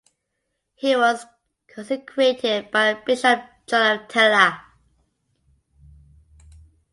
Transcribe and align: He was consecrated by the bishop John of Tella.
He 0.73 0.95
was 0.95 1.27
consecrated 1.67 2.71
by 2.71 2.91
the 2.95 3.01
bishop 3.05 3.43
John 3.67 3.99
of 3.99 4.07
Tella. 4.07 4.59